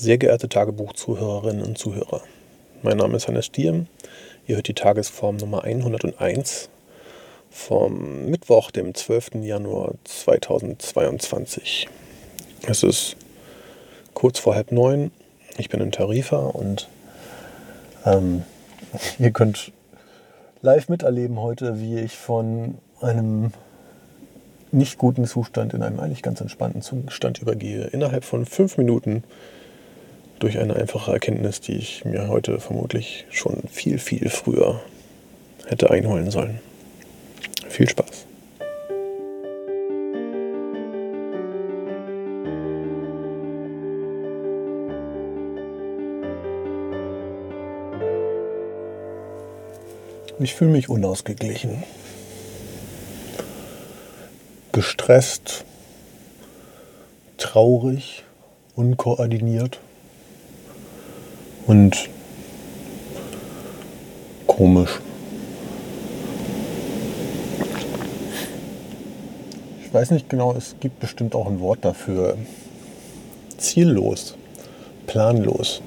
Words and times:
Sehr 0.00 0.16
geehrte 0.16 0.48
Tagebuchzuhörerinnen 0.48 1.64
und 1.64 1.76
Zuhörer, 1.76 2.20
mein 2.84 2.98
Name 2.98 3.16
ist 3.16 3.26
Hannes 3.26 3.46
Stiem. 3.46 3.88
Ihr 4.46 4.54
hört 4.54 4.68
die 4.68 4.74
Tagesform 4.74 5.38
Nummer 5.38 5.64
101 5.64 6.68
vom 7.50 8.26
Mittwoch, 8.26 8.70
dem 8.70 8.94
12. 8.94 9.42
Januar 9.42 9.94
2022. 10.04 11.88
Es 12.68 12.84
ist 12.84 13.16
kurz 14.14 14.38
vor 14.38 14.54
halb 14.54 14.70
neun. 14.70 15.10
Ich 15.56 15.68
bin 15.68 15.80
in 15.80 15.90
Tarifa 15.90 16.46
und 16.46 16.88
ähm, 18.06 18.44
ihr 19.18 19.32
könnt 19.32 19.72
live 20.62 20.88
miterleben 20.88 21.40
heute, 21.40 21.80
wie 21.80 21.98
ich 21.98 22.16
von 22.16 22.78
einem 23.00 23.50
nicht 24.70 24.96
guten 24.96 25.24
Zustand 25.24 25.74
in 25.74 25.82
einen 25.82 25.98
eigentlich 25.98 26.22
ganz 26.22 26.40
entspannten 26.40 26.82
Zustand 26.82 27.42
übergehe. 27.42 27.86
Innerhalb 27.86 28.22
von 28.22 28.46
fünf 28.46 28.78
Minuten 28.78 29.24
durch 30.38 30.58
eine 30.58 30.76
einfache 30.76 31.12
Erkenntnis, 31.12 31.60
die 31.60 31.76
ich 31.76 32.04
mir 32.04 32.28
heute 32.28 32.60
vermutlich 32.60 33.24
schon 33.30 33.62
viel, 33.70 33.98
viel 33.98 34.28
früher 34.28 34.80
hätte 35.66 35.90
einholen 35.90 36.30
sollen. 36.30 36.60
Viel 37.68 37.88
Spaß. 37.88 38.26
Ich 50.40 50.54
fühle 50.54 50.70
mich 50.70 50.88
unausgeglichen, 50.88 51.82
gestresst, 54.70 55.64
traurig, 57.38 58.22
unkoordiniert 58.76 59.80
und 61.68 62.08
komisch. 64.46 65.00
Ich 69.84 69.92
weiß 69.92 70.10
nicht 70.10 70.28
genau, 70.28 70.54
es 70.54 70.76
gibt 70.80 70.98
bestimmt 70.98 71.34
auch 71.34 71.46
ein 71.46 71.60
Wort 71.60 71.84
dafür. 71.84 72.36
Ziellos, 73.58 74.34
planlos. 75.06 75.82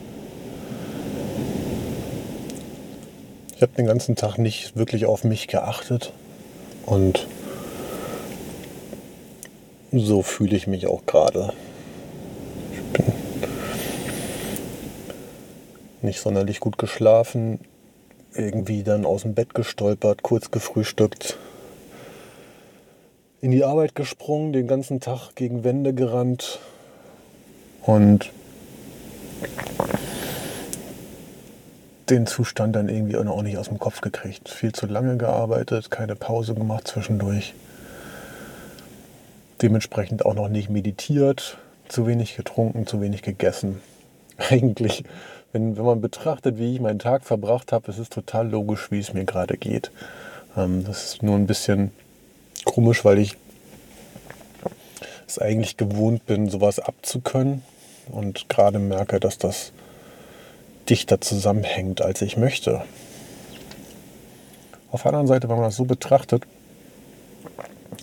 Ich 3.55 3.61
habe 3.61 3.73
den 3.75 3.87
ganzen 3.87 4.15
Tag 4.15 4.37
nicht 4.37 4.75
wirklich 4.75 5.05
auf 5.05 5.23
mich 5.23 5.47
geachtet 5.47 6.13
und 6.85 7.27
so 9.91 10.21
fühle 10.21 10.55
ich 10.55 10.67
mich 10.67 10.87
auch 10.87 11.05
gerade. 11.05 11.53
Ich 12.71 12.81
bin 12.93 13.13
nicht 16.03 16.19
sonderlich 16.19 16.59
gut 16.59 16.77
geschlafen, 16.77 17.59
irgendwie 18.33 18.83
dann 18.83 19.05
aus 19.05 19.23
dem 19.23 19.33
Bett 19.33 19.53
gestolpert, 19.53 20.23
kurz 20.23 20.51
gefrühstückt, 20.51 21.37
in 23.41 23.51
die 23.51 23.63
Arbeit 23.63 23.95
gesprungen, 23.95 24.53
den 24.53 24.67
ganzen 24.67 24.99
Tag 24.99 25.35
gegen 25.35 25.63
Wände 25.63 25.93
gerannt 25.93 26.59
und 27.83 28.31
den 32.09 32.27
Zustand 32.27 32.75
dann 32.75 32.89
irgendwie 32.89 33.15
auch 33.15 33.41
nicht 33.41 33.57
aus 33.57 33.69
dem 33.69 33.79
Kopf 33.79 34.01
gekriegt. 34.01 34.49
Viel 34.49 34.73
zu 34.73 34.85
lange 34.85 35.17
gearbeitet, 35.17 35.89
keine 35.89 36.15
Pause 36.15 36.53
gemacht 36.53 36.87
zwischendurch. 36.87 37.53
Dementsprechend 39.61 40.25
auch 40.25 40.33
noch 40.33 40.49
nicht 40.49 40.69
meditiert, 40.69 41.57
zu 41.87 42.07
wenig 42.07 42.35
getrunken, 42.35 42.85
zu 42.85 43.01
wenig 43.01 43.21
gegessen. 43.21 43.81
Eigentlich, 44.49 45.03
wenn, 45.51 45.77
wenn 45.77 45.85
man 45.85 46.01
betrachtet, 46.01 46.57
wie 46.57 46.75
ich 46.75 46.81
meinen 46.81 46.99
Tag 46.99 47.25
verbracht 47.25 47.71
habe, 47.71 47.91
ist 47.91 47.97
es 47.97 48.09
total 48.09 48.49
logisch, 48.49 48.91
wie 48.91 48.99
es 48.99 49.13
mir 49.13 49.25
gerade 49.25 49.57
geht. 49.57 49.91
Ähm, 50.57 50.83
das 50.85 51.03
ist 51.05 51.23
nur 51.23 51.35
ein 51.35 51.47
bisschen 51.47 51.91
komisch, 52.65 53.05
weil 53.05 53.19
ich 53.19 53.37
es 55.27 55.39
eigentlich 55.39 55.77
gewohnt 55.77 56.25
bin, 56.25 56.49
sowas 56.49 56.79
abzukönnen 56.79 57.63
und 58.09 58.49
gerade 58.49 58.79
merke, 58.79 59.19
dass 59.19 59.37
das 59.37 59.71
dichter 60.89 61.21
zusammenhängt, 61.21 62.01
als 62.01 62.21
ich 62.21 62.37
möchte. 62.37 62.83
Auf 64.91 65.03
der 65.03 65.09
anderen 65.09 65.27
Seite, 65.27 65.47
wenn 65.47 65.55
man 65.55 65.65
das 65.65 65.77
so 65.77 65.85
betrachtet, 65.85 66.43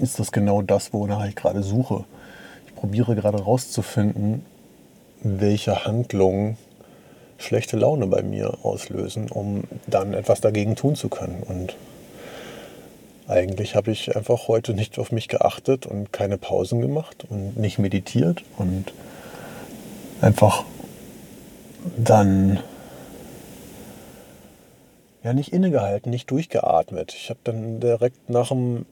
ist 0.00 0.18
das 0.18 0.32
genau 0.32 0.62
das, 0.62 0.92
wonach 0.92 1.26
ich 1.26 1.36
gerade 1.36 1.62
suche. 1.62 2.04
Ich 2.66 2.74
probiere 2.76 3.14
gerade 3.14 3.38
herauszufinden, 3.38 4.44
welche 5.22 5.84
Handlungen 5.84 6.56
schlechte 7.38 7.76
Laune 7.76 8.06
bei 8.06 8.22
mir 8.22 8.58
auslösen, 8.62 9.30
um 9.30 9.64
dann 9.86 10.12
etwas 10.12 10.40
dagegen 10.40 10.76
tun 10.76 10.96
zu 10.96 11.08
können. 11.08 11.42
Und 11.42 11.76
eigentlich 13.28 13.76
habe 13.76 13.90
ich 13.90 14.16
einfach 14.16 14.48
heute 14.48 14.74
nicht 14.74 14.98
auf 14.98 15.12
mich 15.12 15.28
geachtet 15.28 15.86
und 15.86 16.12
keine 16.12 16.38
Pausen 16.38 16.80
gemacht 16.80 17.26
und 17.28 17.56
nicht 17.56 17.78
meditiert 17.78 18.42
und 18.56 18.92
einfach 20.20 20.64
dann 21.96 22.60
ja 25.22 25.32
nicht 25.32 25.52
innegehalten, 25.52 26.10
nicht 26.10 26.30
durchgeatmet. 26.30 27.14
Ich 27.14 27.30
habe 27.30 27.40
dann 27.44 27.80
direkt 27.80 28.28
nach 28.30 28.48
dem 28.48 28.86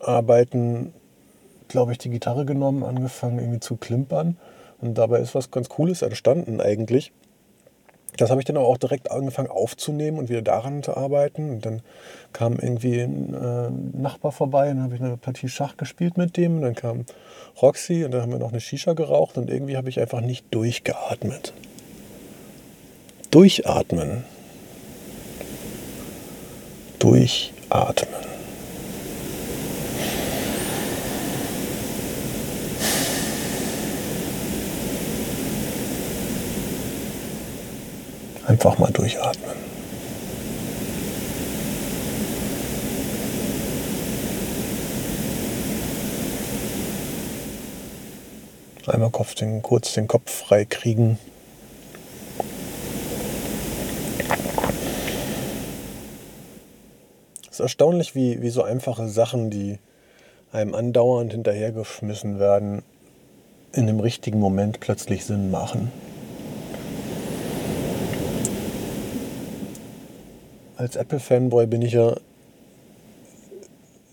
Arbeiten, 0.00 0.92
glaube 1.68 1.92
ich, 1.92 1.98
die 1.98 2.10
Gitarre 2.10 2.44
genommen, 2.44 2.82
angefangen 2.82 3.38
irgendwie 3.38 3.60
zu 3.60 3.76
klimpern. 3.76 4.36
Und 4.82 4.94
dabei 4.98 5.20
ist 5.20 5.34
was 5.34 5.50
ganz 5.50 5.68
Cooles 5.68 6.02
entstanden 6.02 6.60
eigentlich. 6.60 7.12
Das 8.18 8.30
habe 8.30 8.40
ich 8.40 8.44
dann 8.44 8.58
auch 8.58 8.76
direkt 8.76 9.10
angefangen 9.10 9.48
aufzunehmen 9.48 10.18
und 10.18 10.28
wieder 10.28 10.42
daran 10.42 10.82
zu 10.82 10.94
arbeiten. 10.94 11.50
Und 11.50 11.64
dann 11.64 11.80
kam 12.32 12.58
irgendwie 12.58 13.00
ein 13.00 13.32
äh, 13.32 13.70
Nachbar 13.98 14.32
vorbei 14.32 14.70
und 14.70 14.76
dann 14.76 14.84
habe 14.84 14.96
ich 14.96 15.00
eine 15.00 15.16
Partie 15.16 15.48
Schach 15.48 15.78
gespielt 15.78 16.18
mit 16.18 16.36
dem. 16.36 16.56
Und 16.56 16.62
dann 16.62 16.74
kam 16.74 17.06
Roxy 17.62 18.04
und 18.04 18.10
dann 18.10 18.20
haben 18.20 18.32
wir 18.32 18.38
noch 18.38 18.50
eine 18.50 18.60
Shisha 18.60 18.92
geraucht 18.92 19.38
und 19.38 19.48
irgendwie 19.48 19.76
habe 19.76 19.88
ich 19.88 19.98
einfach 19.98 20.20
nicht 20.20 20.44
durchgeatmet. 20.50 21.54
Durchatmen. 23.30 24.24
Durchatmen. 26.98 28.31
Einfach 38.46 38.78
mal 38.78 38.90
durchatmen. 38.90 39.72
Einmal 48.86 49.10
Kopf 49.10 49.34
den, 49.34 49.62
kurz 49.62 49.94
den 49.94 50.08
Kopf 50.08 50.30
frei 50.30 50.64
kriegen. 50.64 51.18
Es 57.44 57.52
ist 57.52 57.60
erstaunlich, 57.60 58.14
wie, 58.14 58.42
wie 58.42 58.50
so 58.50 58.62
einfache 58.64 59.08
Sachen, 59.08 59.50
die 59.50 59.78
einem 60.52 60.74
andauernd 60.74 61.32
hinterhergeschmissen 61.32 62.38
werden, 62.38 62.82
in 63.72 63.86
dem 63.86 64.00
richtigen 64.00 64.40
Moment 64.40 64.80
plötzlich 64.80 65.24
Sinn 65.24 65.50
machen. 65.50 65.90
Als 70.76 70.96
Apple-Fanboy 70.96 71.66
bin 71.66 71.82
ich 71.82 71.92
ja 71.92 72.16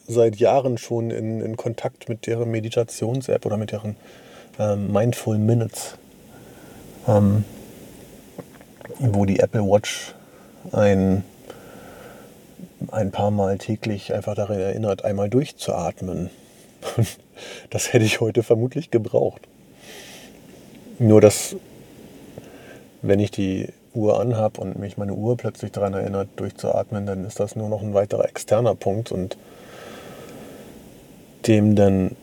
seit 0.07 0.37
Jahren 0.37 0.77
schon 0.77 1.11
in, 1.11 1.41
in 1.41 1.55
Kontakt 1.55 2.09
mit 2.09 2.25
deren 2.25 2.49
Meditations-App 2.51 3.45
oder 3.45 3.57
mit 3.57 3.71
deren 3.71 3.95
ähm, 4.57 4.91
Mindful 4.91 5.37
Minutes, 5.37 5.97
ähm, 7.07 7.45
wo 8.99 9.25
die 9.25 9.39
Apple 9.39 9.61
Watch 9.61 10.15
ein, 10.71 11.23
ein 12.91 13.11
paar 13.11 13.31
Mal 13.31 13.57
täglich 13.59 14.13
einfach 14.13 14.35
daran 14.35 14.59
erinnert, 14.59 15.05
einmal 15.05 15.29
durchzuatmen. 15.29 16.29
das 17.69 17.93
hätte 17.93 18.05
ich 18.05 18.19
heute 18.19 18.43
vermutlich 18.43 18.89
gebraucht. 18.89 19.47
Nur 20.97 21.21
dass, 21.21 21.55
wenn 23.01 23.19
ich 23.19 23.31
die 23.31 23.69
Uhr 23.93 24.19
anhabe 24.19 24.61
und 24.61 24.77
mich 24.77 24.97
meine 24.97 25.13
Uhr 25.13 25.37
plötzlich 25.37 25.71
daran 25.71 25.93
erinnert, 25.93 26.29
durchzuatmen, 26.35 27.05
dann 27.05 27.25
ist 27.25 27.39
das 27.39 27.55
nur 27.55 27.69
noch 27.69 27.81
ein 27.81 27.93
weiterer 27.93 28.25
externer 28.25 28.75
Punkt 28.75 29.11
und 29.11 29.37
dem 31.47 31.75
dann 31.75 32.15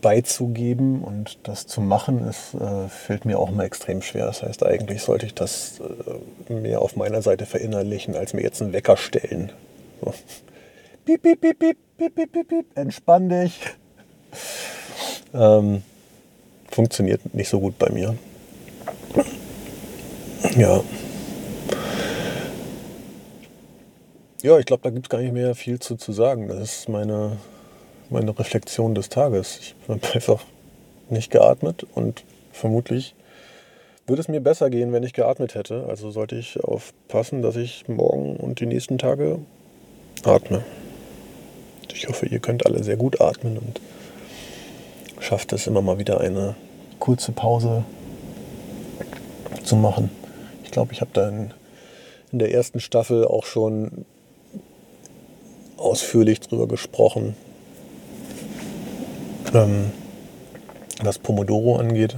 beizugeben 0.00 1.02
und 1.02 1.38
das 1.42 1.66
zu 1.66 1.80
machen, 1.80 2.26
ist, 2.28 2.54
äh, 2.54 2.88
fällt 2.88 3.24
mir 3.24 3.38
auch 3.38 3.50
mal 3.50 3.64
extrem 3.64 4.02
schwer. 4.02 4.26
Das 4.26 4.42
heißt, 4.42 4.64
eigentlich 4.64 5.02
sollte 5.02 5.26
ich 5.26 5.34
das 5.34 5.80
äh, 6.48 6.52
mehr 6.52 6.82
auf 6.82 6.96
meiner 6.96 7.22
Seite 7.22 7.46
verinnerlichen, 7.46 8.14
als 8.14 8.32
mir 8.32 8.42
jetzt 8.42 8.62
einen 8.62 8.72
Wecker 8.72 8.96
stellen. 8.96 9.52
So. 10.00 10.14
Piep, 11.04 11.22
piep, 11.22 11.40
piep, 11.40 11.58
piep, 11.58 11.76
piep, 11.96 12.32
piep, 12.32 12.48
piep, 12.48 12.66
entspann 12.76 13.28
dich. 13.28 13.60
Ähm, 15.34 15.82
funktioniert 16.70 17.34
nicht 17.34 17.48
so 17.48 17.60
gut 17.60 17.78
bei 17.78 17.90
mir. 17.90 18.16
Ja. 20.56 20.82
Ja, 24.42 24.58
ich 24.58 24.66
glaube, 24.66 24.82
da 24.84 24.90
gibt 24.90 25.06
es 25.06 25.10
gar 25.10 25.20
nicht 25.20 25.32
mehr 25.32 25.54
viel 25.54 25.80
zu, 25.80 25.96
zu 25.96 26.12
sagen. 26.12 26.48
Das 26.48 26.60
ist 26.60 26.88
meine, 26.88 27.38
meine 28.08 28.38
Reflexion 28.38 28.94
des 28.94 29.08
Tages. 29.08 29.58
Ich 29.60 29.74
habe 29.88 30.00
einfach 30.14 30.44
nicht 31.10 31.30
geatmet 31.30 31.86
und 31.94 32.24
vermutlich 32.52 33.14
würde 34.06 34.22
es 34.22 34.28
mir 34.28 34.40
besser 34.40 34.70
gehen, 34.70 34.92
wenn 34.92 35.02
ich 35.02 35.12
geatmet 35.12 35.54
hätte. 35.54 35.86
Also 35.88 36.10
sollte 36.10 36.36
ich 36.36 36.62
aufpassen, 36.62 37.42
dass 37.42 37.56
ich 37.56 37.88
morgen 37.88 38.36
und 38.36 38.60
die 38.60 38.66
nächsten 38.66 38.96
Tage 38.96 39.40
atme. 40.24 40.62
Ich 41.92 42.08
hoffe, 42.08 42.26
ihr 42.26 42.38
könnt 42.38 42.64
alle 42.64 42.84
sehr 42.84 42.96
gut 42.96 43.20
atmen 43.20 43.58
und 43.58 43.80
schafft 45.20 45.52
es 45.52 45.66
immer 45.66 45.82
mal 45.82 45.98
wieder 45.98 46.20
eine 46.20 46.54
kurze 47.00 47.32
Pause 47.32 47.84
zu 49.64 49.76
machen. 49.76 50.10
Ich 50.68 50.72
glaube, 50.72 50.92
ich 50.92 51.00
habe 51.00 51.10
da 51.14 51.26
in, 51.30 51.54
in 52.30 52.38
der 52.40 52.52
ersten 52.52 52.78
Staffel 52.78 53.24
auch 53.24 53.46
schon 53.46 54.04
ausführlich 55.78 56.40
drüber 56.40 56.68
gesprochen, 56.68 57.34
ähm, 59.54 59.92
was 61.02 61.18
Pomodoro 61.18 61.76
angeht. 61.76 62.16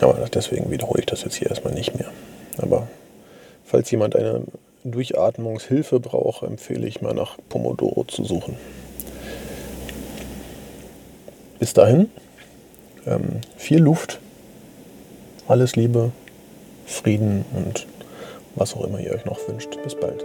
Aber 0.00 0.14
deswegen 0.32 0.70
wiederhole 0.70 1.00
ich 1.00 1.06
das 1.06 1.24
jetzt 1.24 1.34
hier 1.34 1.50
erstmal 1.50 1.74
nicht 1.74 1.94
mehr. 1.98 2.10
Aber 2.56 2.88
falls 3.66 3.90
jemand 3.90 4.16
eine 4.16 4.44
Durchatmungshilfe 4.82 6.00
braucht, 6.00 6.42
empfehle 6.42 6.86
ich 6.86 7.02
mal 7.02 7.12
nach 7.12 7.36
Pomodoro 7.50 8.04
zu 8.04 8.24
suchen. 8.24 8.56
Bis 11.58 11.74
dahin, 11.74 12.08
ähm, 13.06 13.42
viel 13.58 13.80
Luft, 13.80 14.20
alles 15.48 15.76
Liebe, 15.76 16.12
Frieden 16.86 17.44
und 17.54 17.86
was 18.56 18.74
auch 18.74 18.84
immer 18.84 19.00
ihr 19.00 19.12
euch 19.12 19.24
noch 19.24 19.38
wünscht. 19.48 19.76
Bis 19.82 19.94
bald. 19.94 20.24